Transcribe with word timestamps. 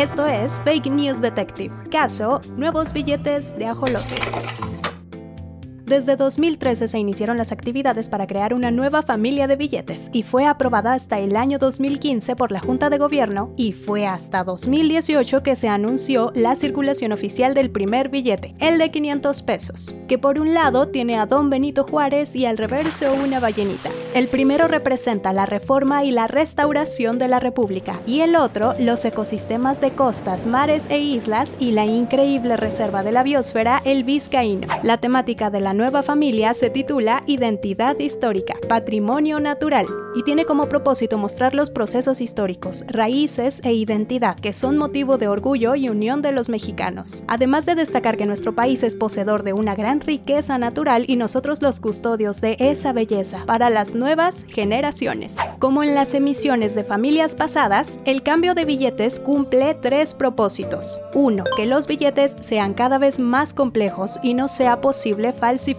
Esto 0.00 0.26
es 0.26 0.58
Fake 0.60 0.86
News 0.86 1.20
Detective. 1.20 1.74
Caso, 1.90 2.40
nuevos 2.56 2.90
billetes 2.90 3.54
de 3.58 3.66
ajolotes. 3.66 4.79
Desde 5.90 6.14
2013 6.14 6.86
se 6.86 6.98
iniciaron 7.00 7.36
las 7.36 7.50
actividades 7.50 8.08
para 8.08 8.28
crear 8.28 8.54
una 8.54 8.70
nueva 8.70 9.02
familia 9.02 9.48
de 9.48 9.56
billetes 9.56 10.08
y 10.12 10.22
fue 10.22 10.46
aprobada 10.46 10.92
hasta 10.92 11.18
el 11.18 11.34
año 11.34 11.58
2015 11.58 12.36
por 12.36 12.52
la 12.52 12.60
Junta 12.60 12.90
de 12.90 12.98
Gobierno 12.98 13.52
y 13.56 13.72
fue 13.72 14.06
hasta 14.06 14.44
2018 14.44 15.42
que 15.42 15.56
se 15.56 15.66
anunció 15.66 16.30
la 16.36 16.54
circulación 16.54 17.10
oficial 17.10 17.54
del 17.54 17.72
primer 17.72 18.08
billete, 18.08 18.54
el 18.60 18.78
de 18.78 18.92
500 18.92 19.42
pesos, 19.42 19.92
que 20.06 20.16
por 20.16 20.38
un 20.38 20.54
lado 20.54 20.86
tiene 20.86 21.18
a 21.18 21.26
Don 21.26 21.50
Benito 21.50 21.82
Juárez 21.82 22.36
y 22.36 22.46
al 22.46 22.56
reverso 22.56 23.12
una 23.12 23.40
ballenita. 23.40 23.90
El 24.14 24.28
primero 24.28 24.68
representa 24.68 25.32
la 25.32 25.46
reforma 25.46 26.04
y 26.04 26.12
la 26.12 26.28
restauración 26.28 27.18
de 27.18 27.26
la 27.26 27.40
República 27.40 28.00
y 28.06 28.20
el 28.20 28.36
otro 28.36 28.74
los 28.78 29.04
ecosistemas 29.04 29.80
de 29.80 29.90
costas, 29.90 30.46
mares 30.46 30.86
e 30.88 31.00
islas 31.00 31.56
y 31.58 31.72
la 31.72 31.84
increíble 31.84 32.56
reserva 32.56 33.02
de 33.02 33.10
la 33.10 33.24
biosfera, 33.24 33.82
el 33.84 34.04
Vizcaíno. 34.04 34.68
La 34.84 34.98
temática 34.98 35.50
de 35.50 35.58
la 35.58 35.79
nueva 35.80 36.02
familia 36.02 36.52
se 36.52 36.68
titula 36.68 37.22
Identidad 37.26 37.98
Histórica, 37.98 38.54
Patrimonio 38.68 39.40
Natural 39.40 39.86
y 40.14 40.24
tiene 40.24 40.44
como 40.44 40.68
propósito 40.68 41.16
mostrar 41.16 41.54
los 41.54 41.70
procesos 41.70 42.20
históricos, 42.20 42.84
raíces 42.86 43.62
e 43.64 43.72
identidad 43.72 44.38
que 44.38 44.52
son 44.52 44.76
motivo 44.76 45.16
de 45.16 45.28
orgullo 45.28 45.74
y 45.76 45.88
unión 45.88 46.20
de 46.20 46.32
los 46.32 46.50
mexicanos. 46.50 47.24
Además 47.28 47.64
de 47.64 47.76
destacar 47.76 48.18
que 48.18 48.26
nuestro 48.26 48.54
país 48.54 48.82
es 48.82 48.94
poseedor 48.94 49.42
de 49.42 49.54
una 49.54 49.74
gran 49.74 50.02
riqueza 50.02 50.58
natural 50.58 51.06
y 51.08 51.16
nosotros 51.16 51.62
los 51.62 51.80
custodios 51.80 52.42
de 52.42 52.58
esa 52.58 52.92
belleza 52.92 53.44
para 53.46 53.70
las 53.70 53.94
nuevas 53.94 54.44
generaciones. 54.48 55.36
Como 55.60 55.82
en 55.82 55.94
las 55.94 56.12
emisiones 56.12 56.74
de 56.74 56.84
familias 56.84 57.34
pasadas, 57.34 58.00
el 58.04 58.22
cambio 58.22 58.54
de 58.54 58.66
billetes 58.66 59.18
cumple 59.18 59.74
tres 59.80 60.12
propósitos. 60.12 61.00
Uno, 61.14 61.44
que 61.56 61.64
los 61.64 61.86
billetes 61.86 62.36
sean 62.40 62.74
cada 62.74 62.98
vez 62.98 63.18
más 63.18 63.54
complejos 63.54 64.18
y 64.22 64.34
no 64.34 64.46
sea 64.46 64.82
posible 64.82 65.32
falsificar 65.32 65.69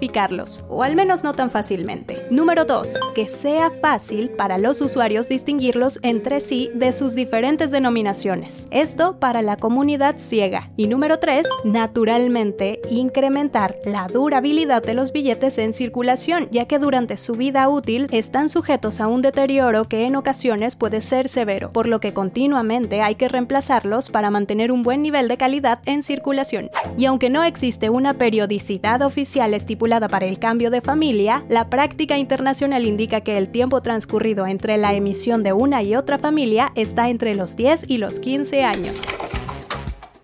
o 0.69 0.83
al 0.83 0.95
menos 0.95 1.23
no 1.23 1.33
tan 1.33 1.49
fácilmente. 1.49 2.25
Número 2.29 2.65
2. 2.65 2.99
Que 3.15 3.27
sea 3.29 3.71
fácil 3.71 4.29
para 4.29 4.57
los 4.57 4.81
usuarios 4.81 5.27
distinguirlos 5.27 5.99
entre 6.01 6.39
sí 6.39 6.71
de 6.73 6.93
sus 6.93 7.15
diferentes 7.15 7.71
denominaciones. 7.71 8.67
Esto 8.71 9.19
para 9.19 9.41
la 9.41 9.57
comunidad 9.57 10.15
ciega. 10.17 10.69
Y 10.77 10.87
número 10.87 11.19
3. 11.19 11.47
Naturalmente, 11.63 12.81
incrementar 12.89 13.77
la 13.85 14.07
durabilidad 14.07 14.83
de 14.83 14.93
los 14.93 15.11
billetes 15.11 15.57
en 15.57 15.73
circulación, 15.73 16.47
ya 16.51 16.65
que 16.65 16.79
durante 16.79 17.17
su 17.17 17.35
vida 17.35 17.67
útil 17.69 18.07
están 18.11 18.49
sujetos 18.49 19.01
a 19.01 19.07
un 19.07 19.21
deterioro 19.21 19.87
que 19.87 20.05
en 20.05 20.15
ocasiones 20.15 20.75
puede 20.75 21.01
ser 21.01 21.29
severo, 21.29 21.71
por 21.71 21.87
lo 21.87 21.99
que 21.99 22.13
continuamente 22.13 23.01
hay 23.01 23.15
que 23.15 23.27
reemplazarlos 23.27 24.09
para 24.09 24.31
mantener 24.31 24.71
un 24.71 24.83
buen 24.83 25.01
nivel 25.01 25.27
de 25.27 25.37
calidad 25.37 25.79
en 25.85 26.03
circulación. 26.03 26.69
Y 26.97 27.05
aunque 27.05 27.29
no 27.29 27.43
existe 27.43 27.89
una 27.89 28.15
periodicidad 28.15 29.01
oficial 29.01 29.53
estipulada, 29.53 29.80
para 29.89 30.27
el 30.27 30.37
cambio 30.37 30.69
de 30.69 30.79
familia, 30.79 31.43
la 31.49 31.67
práctica 31.71 32.15
internacional 32.19 32.85
indica 32.85 33.21
que 33.21 33.39
el 33.39 33.49
tiempo 33.49 33.81
transcurrido 33.81 34.45
entre 34.45 34.77
la 34.77 34.93
emisión 34.93 35.41
de 35.41 35.53
una 35.53 35.81
y 35.81 35.95
otra 35.95 36.19
familia 36.19 36.71
está 36.75 37.09
entre 37.09 37.33
los 37.33 37.55
10 37.55 37.85
y 37.87 37.97
los 37.97 38.19
15 38.19 38.63
años. 38.63 39.01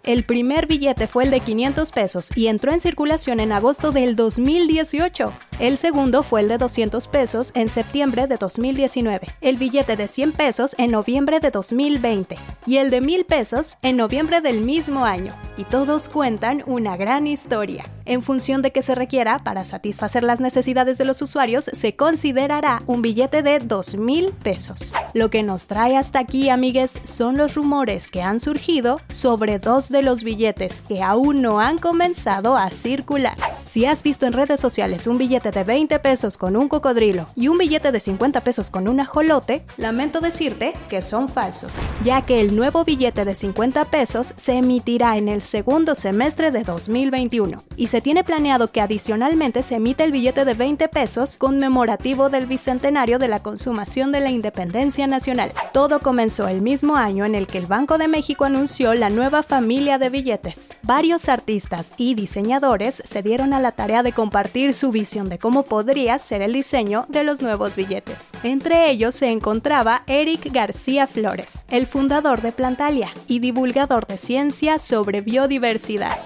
El 0.04 0.26
primer 0.26 0.68
billete 0.68 1.08
fue 1.08 1.24
el 1.24 1.32
de 1.32 1.40
500 1.40 1.92
pesos 1.92 2.30
y 2.36 2.48
entró 2.48 2.72
en 2.72 2.80
circulación 2.80 3.40
en 3.40 3.52
agosto 3.52 3.92
del 3.92 4.16
2018. 4.16 5.34
El 5.60 5.80
segundo 5.80 6.22
fue 6.22 6.42
el 6.42 6.50
de 6.50 6.60
200 6.60 7.08
pesos 7.08 7.52
en 7.56 7.68
septiembre 7.70 8.28
de 8.28 8.38
2019, 8.38 9.28
el 9.42 9.58
billete 9.58 9.98
de 9.98 10.08
100 10.08 10.34
pesos 10.34 10.76
en 10.78 10.92
noviembre 10.92 11.40
de 11.40 11.50
2020 11.50 12.38
y 12.68 12.78
el 12.78 12.92
de 12.92 13.02
1000 13.02 13.26
pesos 13.26 13.80
en 13.82 13.98
noviembre 13.98 14.42
del 14.42 14.62
mismo 14.62 15.04
año. 15.04 15.34
Y 15.58 15.64
todos 15.64 16.10
cuentan 16.10 16.62
una 16.68 16.96
gran 16.96 17.26
historia. 17.26 17.86
En 18.06 18.22
función 18.22 18.62
de 18.62 18.72
que 18.72 18.84
se 18.84 18.94
requiera 18.94 19.40
para 19.40 19.66
satisfacer 19.66 20.24
las 20.24 20.40
necesidades 20.40 21.00
de 21.00 21.06
los 21.06 21.24
usuarios, 21.24 21.72
se 21.74 21.96
considerará 21.96 22.84
un 22.86 23.02
billete 23.02 23.42
de 23.42 23.58
2000 23.58 24.34
pesos. 24.34 24.94
Lo 25.16 25.32
que 25.32 25.42
nos 25.42 25.66
trae 25.66 25.98
hasta 25.98 26.20
aquí, 26.20 26.50
amigues, 26.50 27.00
son 27.04 27.36
los 27.36 27.56
rumores 27.56 28.12
que 28.12 28.22
han 28.22 28.40
surgido 28.40 29.02
sobre 29.10 29.58
dos 29.58 29.90
de 29.90 30.04
los 30.04 30.24
billetes 30.24 30.84
que 30.84 31.02
aún 31.02 31.42
no 31.42 31.60
han 31.60 31.80
comenzado 31.80 32.56
a 32.56 32.70
circular. 32.70 33.36
Si 33.66 33.86
has 33.86 34.04
visto 34.04 34.26
en 34.26 34.34
redes 34.34 34.60
sociales 34.60 35.08
un 35.08 35.18
billete 35.18 35.47
de 35.52 35.64
20 35.64 36.00
pesos 36.00 36.38
con 36.38 36.56
un 36.56 36.68
cocodrilo 36.68 37.28
y 37.36 37.48
un 37.48 37.58
billete 37.58 37.92
de 37.92 38.00
50 38.00 38.42
pesos 38.42 38.70
con 38.70 38.88
un 38.88 39.00
ajolote, 39.00 39.66
lamento 39.78 40.20
decirte 40.20 40.74
que 40.90 41.02
son 41.02 41.30
falsos, 41.30 41.74
ya 42.04 42.26
que 42.26 42.42
el 42.42 42.56
nuevo 42.56 42.84
billete 42.84 43.26
de 43.26 43.36
50 43.36 43.86
pesos 43.86 44.34
se 44.38 44.54
emitirá 44.54 45.18
en 45.18 45.30
el 45.30 45.42
segundo 45.42 45.96
semestre 45.96 46.52
de 46.52 46.64
2021 46.64 47.64
y 47.76 47.88
se 47.88 48.02
tiene 48.02 48.24
planeado 48.24 48.72
que 48.72 48.82
adicionalmente 48.82 49.64
se 49.64 49.76
emite 49.76 50.04
el 50.04 50.12
billete 50.12 50.46
de 50.46 50.54
20 50.54 50.88
pesos 50.90 51.38
conmemorativo 51.38 52.30
del 52.30 52.46
bicentenario 52.46 53.20
de 53.20 53.28
la 53.28 53.42
consumación 53.42 54.12
de 54.12 54.20
la 54.20 54.32
independencia 54.32 55.08
nacional. 55.08 55.54
Todo 55.74 56.00
comenzó 56.00 56.48
el 56.48 56.62
mismo 56.62 56.96
año 56.96 57.26
en 57.26 57.36
el 57.36 57.48
que 57.48 57.58
el 57.58 57.68
Banco 57.68 57.98
de 57.98 58.08
México 58.08 58.46
anunció 58.46 58.94
la 58.94 59.10
nueva 59.10 59.44
familia 59.44 59.98
de 59.98 60.10
billetes. 60.10 60.74
Varios 60.84 61.30
artistas 61.30 61.94
y 61.98 62.16
diseñadores 62.16 63.02
se 63.06 63.22
dieron 63.22 63.54
a 63.54 63.60
la 63.60 63.72
tarea 63.72 64.04
de 64.04 64.14
compartir 64.14 64.74
su 64.74 64.92
visión 64.92 65.30
de 65.30 65.37
cómo 65.38 65.64
podría 65.64 66.20
ser 66.20 66.42
el 66.42 66.54
diseño 66.54 67.06
de 67.10 67.24
los 67.24 67.42
nuevos 67.42 67.76
billetes. 67.76 68.32
Entre 68.44 68.90
ellos 68.90 69.16
se 69.16 69.32
encontraba 69.32 70.04
Eric 70.08 70.52
García 70.52 71.08
Flores, 71.08 71.66
el 71.70 71.88
fundador 71.88 72.42
de 72.42 72.52
Plantalia 72.52 73.10
y 73.28 73.40
divulgador 73.40 74.08
de 74.08 74.18
ciencia 74.18 74.80
sobre 74.80 75.22
biodiversidad 75.22 76.18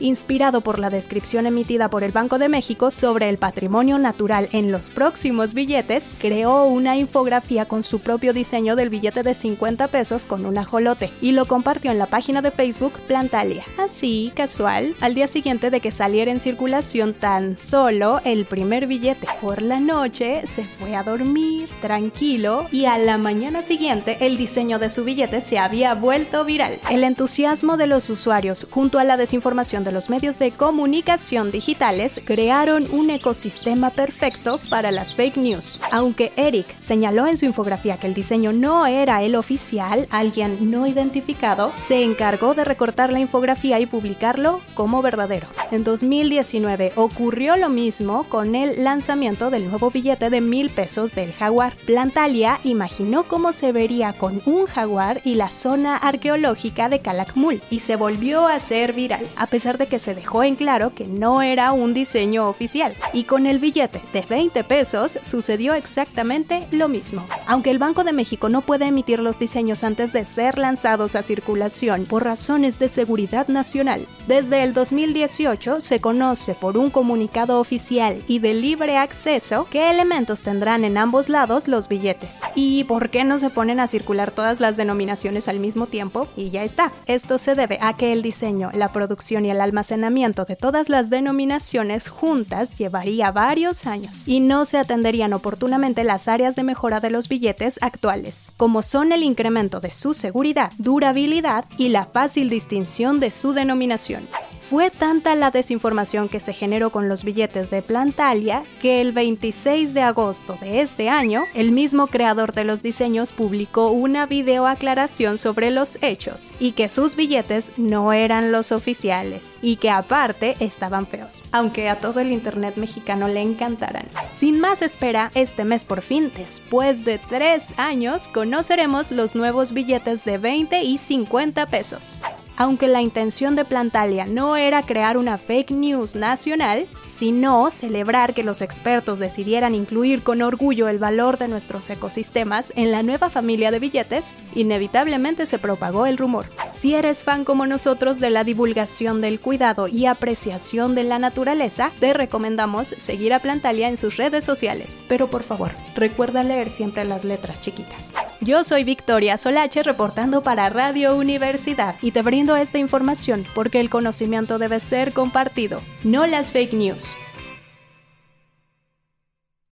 inspirado 0.00 0.60
por 0.60 0.78
la 0.78 0.90
descripción 0.90 1.46
emitida 1.46 1.90
por 1.90 2.04
el 2.04 2.12
Banco 2.12 2.38
de 2.38 2.48
México 2.48 2.90
sobre 2.90 3.28
el 3.28 3.38
patrimonio 3.38 3.98
natural 3.98 4.48
en 4.52 4.72
los 4.72 4.90
próximos 4.90 5.54
billetes, 5.54 6.10
creó 6.18 6.64
una 6.64 6.96
infografía 6.96 7.66
con 7.66 7.82
su 7.82 8.00
propio 8.00 8.32
diseño 8.32 8.76
del 8.76 8.90
billete 8.90 9.22
de 9.22 9.34
50 9.34 9.88
pesos 9.88 10.26
con 10.26 10.46
un 10.46 10.58
ajolote 10.58 11.12
y 11.20 11.32
lo 11.32 11.46
compartió 11.46 11.90
en 11.90 11.98
la 11.98 12.06
página 12.06 12.42
de 12.42 12.50
Facebook 12.50 12.94
Plantalia. 13.06 13.64
Así, 13.78 14.32
casual, 14.34 14.94
al 15.00 15.14
día 15.14 15.28
siguiente 15.28 15.70
de 15.70 15.80
que 15.80 15.92
saliera 15.92 16.30
en 16.30 16.40
circulación 16.40 17.14
tan 17.14 17.56
solo 17.56 18.20
el 18.24 18.44
primer 18.44 18.86
billete. 18.86 19.26
Por 19.40 19.62
la 19.62 19.80
noche 19.80 20.46
se 20.46 20.64
fue 20.64 20.94
a 20.94 21.02
dormir 21.02 21.68
tranquilo 21.80 22.66
y 22.70 22.84
a 22.86 22.98
la 22.98 23.18
mañana 23.18 23.62
siguiente 23.62 24.18
el 24.20 24.36
diseño 24.36 24.78
de 24.78 24.90
su 24.90 25.04
billete 25.04 25.40
se 25.40 25.58
había 25.58 25.94
vuelto 25.94 26.44
viral. 26.44 26.78
El 26.90 27.04
entusiasmo 27.04 27.76
de 27.76 27.86
los 27.86 28.10
usuarios 28.10 28.66
junto 28.70 28.98
a 28.98 29.04
la 29.04 29.16
desinformación 29.16 29.84
los 29.90 30.10
medios 30.10 30.38
de 30.38 30.52
comunicación 30.52 31.50
digitales 31.50 32.20
crearon 32.26 32.84
un 32.90 33.10
ecosistema 33.10 33.90
perfecto 33.90 34.58
para 34.68 34.90
las 34.90 35.14
fake 35.14 35.36
news. 35.36 35.80
Aunque 35.90 36.32
Eric 36.36 36.66
señaló 36.80 37.26
en 37.26 37.36
su 37.36 37.44
infografía 37.44 37.98
que 37.98 38.06
el 38.06 38.14
diseño 38.14 38.52
no 38.52 38.86
era 38.86 39.22
el 39.22 39.34
oficial, 39.34 40.06
alguien 40.10 40.70
no 40.70 40.86
identificado 40.86 41.72
se 41.76 42.02
encargó 42.02 42.54
de 42.54 42.64
recortar 42.64 43.12
la 43.12 43.20
infografía 43.20 43.80
y 43.80 43.86
publicarlo 43.86 44.60
como 44.74 45.02
verdadero. 45.02 45.46
En 45.70 45.84
2019 45.84 46.92
ocurrió 46.96 47.56
lo 47.56 47.68
mismo 47.68 48.24
con 48.24 48.54
el 48.54 48.84
lanzamiento 48.84 49.50
del 49.50 49.68
nuevo 49.68 49.90
billete 49.90 50.30
de 50.30 50.40
mil 50.40 50.70
pesos 50.70 51.14
del 51.14 51.32
jaguar. 51.32 51.74
Plantalia 51.86 52.60
imaginó 52.64 53.28
cómo 53.28 53.52
se 53.52 53.72
vería 53.72 54.12
con 54.12 54.42
un 54.44 54.66
jaguar 54.66 55.20
y 55.24 55.34
la 55.34 55.50
zona 55.50 55.96
arqueológica 55.96 56.88
de 56.88 57.00
Calakmul 57.00 57.62
y 57.70 57.80
se 57.80 57.96
volvió 57.96 58.46
a 58.46 58.58
ser 58.60 58.92
viral, 58.92 59.26
a 59.36 59.46
pesar 59.46 59.77
de 59.78 59.86
que 59.86 59.98
se 59.98 60.14
dejó 60.14 60.42
en 60.42 60.56
claro 60.56 60.94
que 60.94 61.06
no 61.06 61.42
era 61.42 61.72
un 61.72 61.94
diseño 61.94 62.48
oficial. 62.48 62.94
Y 63.12 63.24
con 63.24 63.46
el 63.46 63.58
billete 63.58 64.02
de 64.12 64.22
20 64.22 64.64
pesos 64.64 65.18
sucedió 65.22 65.74
exactamente 65.74 66.66
lo 66.70 66.88
mismo. 66.88 67.26
Aunque 67.46 67.70
el 67.70 67.78
Banco 67.78 68.04
de 68.04 68.12
México 68.12 68.48
no 68.48 68.60
puede 68.60 68.86
emitir 68.86 69.20
los 69.20 69.38
diseños 69.38 69.84
antes 69.84 70.12
de 70.12 70.24
ser 70.24 70.58
lanzados 70.58 71.14
a 71.14 71.22
circulación 71.22 72.04
por 72.04 72.24
razones 72.24 72.78
de 72.78 72.88
seguridad 72.88 73.48
nacional, 73.48 74.06
desde 74.26 74.62
el 74.64 74.74
2018 74.74 75.80
se 75.80 76.00
conoce 76.00 76.54
por 76.54 76.76
un 76.76 76.90
comunicado 76.90 77.60
oficial 77.60 78.22
y 78.26 78.40
de 78.40 78.54
libre 78.54 78.96
acceso 78.96 79.66
qué 79.70 79.90
elementos 79.90 80.42
tendrán 80.42 80.84
en 80.84 80.98
ambos 80.98 81.28
lados 81.28 81.68
los 81.68 81.88
billetes. 81.88 82.40
¿Y 82.54 82.84
por 82.84 83.10
qué 83.10 83.24
no 83.24 83.38
se 83.38 83.50
ponen 83.50 83.80
a 83.80 83.86
circular 83.86 84.30
todas 84.30 84.60
las 84.60 84.76
denominaciones 84.76 85.48
al 85.48 85.60
mismo 85.60 85.86
tiempo? 85.86 86.28
Y 86.36 86.50
ya 86.50 86.64
está. 86.64 86.92
Esto 87.06 87.38
se 87.38 87.54
debe 87.54 87.78
a 87.80 87.96
que 87.96 88.12
el 88.12 88.22
diseño, 88.22 88.70
la 88.74 88.92
producción 88.92 89.46
y 89.46 89.50
el 89.50 89.60
almacenamiento 89.68 90.44
de 90.44 90.56
todas 90.56 90.88
las 90.88 91.10
denominaciones 91.10 92.08
juntas 92.08 92.76
llevaría 92.76 93.30
varios 93.30 93.86
años 93.86 94.22
y 94.26 94.40
no 94.40 94.64
se 94.64 94.78
atenderían 94.78 95.32
oportunamente 95.32 96.04
las 96.04 96.26
áreas 96.26 96.56
de 96.56 96.64
mejora 96.64 97.00
de 97.00 97.10
los 97.10 97.28
billetes 97.28 97.78
actuales, 97.82 98.50
como 98.56 98.82
son 98.82 99.12
el 99.12 99.22
incremento 99.22 99.80
de 99.80 99.92
su 99.92 100.14
seguridad, 100.14 100.72
durabilidad 100.78 101.66
y 101.76 101.90
la 101.90 102.06
fácil 102.06 102.48
distinción 102.48 103.20
de 103.20 103.30
su 103.30 103.52
denominación. 103.52 104.26
Fue 104.68 104.90
tanta 104.90 105.34
la 105.34 105.50
desinformación 105.50 106.28
que 106.28 106.40
se 106.40 106.52
generó 106.52 106.90
con 106.90 107.08
los 107.08 107.24
billetes 107.24 107.70
de 107.70 107.80
Plantalia 107.80 108.64
que 108.82 109.00
el 109.00 109.12
26 109.12 109.94
de 109.94 110.02
agosto 110.02 110.58
de 110.60 110.82
este 110.82 111.08
año, 111.08 111.46
el 111.54 111.72
mismo 111.72 112.06
creador 112.08 112.52
de 112.52 112.64
los 112.64 112.82
diseños 112.82 113.32
publicó 113.32 113.88
una 113.88 114.26
video 114.26 114.66
aclaración 114.66 115.38
sobre 115.38 115.70
los 115.70 115.96
hechos 116.02 116.52
y 116.60 116.72
que 116.72 116.90
sus 116.90 117.16
billetes 117.16 117.72
no 117.78 118.12
eran 118.12 118.52
los 118.52 118.70
oficiales 118.70 119.56
y 119.62 119.76
que 119.76 119.88
aparte 119.88 120.54
estaban 120.60 121.06
feos, 121.06 121.42
aunque 121.50 121.88
a 121.88 121.98
todo 121.98 122.20
el 122.20 122.30
internet 122.30 122.76
mexicano 122.76 123.26
le 123.26 123.40
encantaran. 123.40 124.06
Sin 124.34 124.60
más 124.60 124.82
espera, 124.82 125.30
este 125.34 125.64
mes 125.64 125.86
por 125.86 126.02
fin, 126.02 126.30
después 126.36 127.06
de 127.06 127.16
tres 127.16 127.68
años, 127.78 128.28
conoceremos 128.28 129.12
los 129.12 129.34
nuevos 129.34 129.72
billetes 129.72 130.26
de 130.26 130.36
20 130.36 130.82
y 130.82 130.98
50 130.98 131.64
pesos. 131.68 132.18
Aunque 132.60 132.88
la 132.88 133.02
intención 133.02 133.54
de 133.54 133.64
Plantalia 133.64 134.26
no 134.26 134.56
era 134.56 134.82
crear 134.82 135.16
una 135.16 135.38
fake 135.38 135.70
news 135.70 136.16
nacional, 136.16 136.88
sino 137.06 137.70
celebrar 137.70 138.34
que 138.34 138.42
los 138.42 138.62
expertos 138.62 139.20
decidieran 139.20 139.76
incluir 139.76 140.24
con 140.24 140.42
orgullo 140.42 140.88
el 140.88 140.98
valor 140.98 141.38
de 141.38 141.46
nuestros 141.46 141.88
ecosistemas 141.88 142.72
en 142.74 142.90
la 142.90 143.04
nueva 143.04 143.30
familia 143.30 143.70
de 143.70 143.78
billetes, 143.78 144.36
inevitablemente 144.56 145.46
se 145.46 145.60
propagó 145.60 146.06
el 146.06 146.18
rumor. 146.18 146.46
Si 146.72 146.96
eres 146.96 147.22
fan 147.22 147.44
como 147.44 147.64
nosotros 147.64 148.18
de 148.18 148.30
la 148.30 148.42
divulgación 148.42 149.20
del 149.20 149.38
cuidado 149.38 149.86
y 149.86 150.06
apreciación 150.06 150.96
de 150.96 151.04
la 151.04 151.20
naturaleza, 151.20 151.92
te 152.00 152.12
recomendamos 152.12 152.88
seguir 152.88 153.34
a 153.34 153.40
Plantalia 153.40 153.88
en 153.88 153.96
sus 153.96 154.16
redes 154.16 154.42
sociales. 154.42 155.04
Pero 155.06 155.30
por 155.30 155.44
favor, 155.44 155.70
recuerda 155.94 156.42
leer 156.42 156.72
siempre 156.72 157.04
las 157.04 157.24
letras 157.24 157.60
chiquitas. 157.60 158.14
Yo 158.40 158.62
soy 158.62 158.84
Victoria 158.84 159.36
Solache 159.36 159.82
reportando 159.82 160.44
para 160.44 160.68
Radio 160.68 161.16
Universidad 161.16 161.96
y 162.00 162.12
te 162.12 162.22
brindo 162.22 162.54
esta 162.54 162.78
información 162.78 163.44
porque 163.52 163.80
el 163.80 163.90
conocimiento 163.90 164.58
debe 164.58 164.78
ser 164.78 165.12
compartido, 165.12 165.82
no 166.04 166.24
las 166.24 166.52
fake 166.52 166.72
news. 166.72 167.04